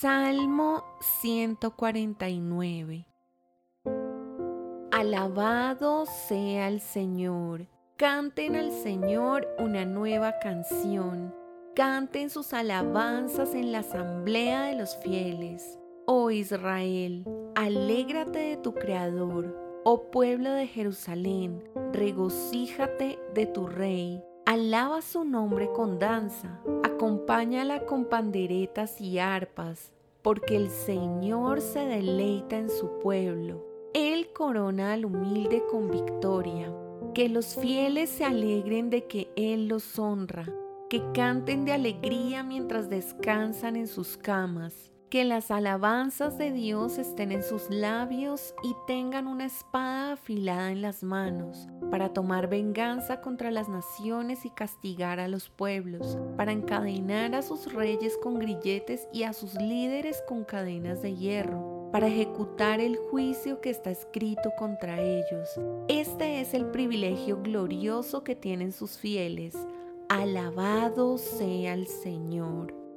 Salmo 0.00 0.82
149 1.20 3.06
Alabado 4.90 6.06
sea 6.06 6.68
el 6.68 6.80
Señor. 6.80 7.66
Canten 7.98 8.56
al 8.56 8.72
Señor 8.72 9.46
una 9.58 9.84
nueva 9.84 10.38
canción. 10.38 11.34
Canten 11.76 12.30
sus 12.30 12.54
alabanzas 12.54 13.54
en 13.54 13.72
la 13.72 13.80
asamblea 13.80 14.62
de 14.62 14.76
los 14.76 14.96
fieles. 14.96 15.78
Oh 16.06 16.30
Israel, 16.30 17.26
alégrate 17.54 18.38
de 18.38 18.56
tu 18.56 18.72
Creador. 18.72 19.54
Oh 19.84 20.10
pueblo 20.10 20.50
de 20.52 20.66
Jerusalén, 20.66 21.62
regocíjate 21.92 23.18
de 23.34 23.44
tu 23.44 23.66
Rey. 23.66 24.22
Alaba 24.50 25.00
su 25.00 25.22
nombre 25.22 25.70
con 25.72 26.00
danza, 26.00 26.58
acompáñala 26.82 27.86
con 27.86 28.06
panderetas 28.06 29.00
y 29.00 29.20
arpas, 29.20 29.92
porque 30.22 30.56
el 30.56 30.70
Señor 30.70 31.60
se 31.60 31.86
deleita 31.86 32.58
en 32.58 32.68
su 32.68 32.98
pueblo. 32.98 33.64
Él 33.94 34.32
corona 34.32 34.92
al 34.92 35.04
humilde 35.04 35.62
con 35.70 35.88
victoria. 35.88 36.74
Que 37.14 37.28
los 37.28 37.54
fieles 37.54 38.10
se 38.10 38.24
alegren 38.24 38.90
de 38.90 39.06
que 39.06 39.30
Él 39.36 39.68
los 39.68 39.96
honra, 40.00 40.52
que 40.88 41.00
canten 41.14 41.64
de 41.64 41.70
alegría 41.70 42.42
mientras 42.42 42.90
descansan 42.90 43.76
en 43.76 43.86
sus 43.86 44.16
camas 44.16 44.90
que 45.10 45.24
las 45.24 45.50
alabanzas 45.50 46.38
de 46.38 46.52
Dios 46.52 46.96
estén 46.96 47.32
en 47.32 47.42
sus 47.42 47.68
labios 47.68 48.54
y 48.62 48.76
tengan 48.86 49.26
una 49.26 49.46
espada 49.46 50.12
afilada 50.12 50.70
en 50.70 50.82
las 50.82 51.02
manos, 51.02 51.68
para 51.90 52.12
tomar 52.12 52.48
venganza 52.48 53.20
contra 53.20 53.50
las 53.50 53.68
naciones 53.68 54.46
y 54.46 54.50
castigar 54.50 55.18
a 55.18 55.26
los 55.26 55.48
pueblos, 55.48 56.16
para 56.36 56.52
encadenar 56.52 57.34
a 57.34 57.42
sus 57.42 57.72
reyes 57.72 58.16
con 58.22 58.38
grilletes 58.38 59.08
y 59.12 59.24
a 59.24 59.32
sus 59.32 59.54
líderes 59.54 60.22
con 60.28 60.44
cadenas 60.44 61.02
de 61.02 61.16
hierro, 61.16 61.88
para 61.90 62.06
ejecutar 62.06 62.78
el 62.78 62.96
juicio 62.96 63.60
que 63.60 63.70
está 63.70 63.90
escrito 63.90 64.52
contra 64.56 65.00
ellos. 65.00 65.48
Este 65.88 66.40
es 66.40 66.54
el 66.54 66.66
privilegio 66.66 67.42
glorioso 67.42 68.22
que 68.22 68.36
tienen 68.36 68.70
sus 68.70 68.96
fieles. 68.96 69.56
Alabado 70.08 71.18
sea 71.18 71.74
el 71.74 71.88
Señor. 71.88 72.89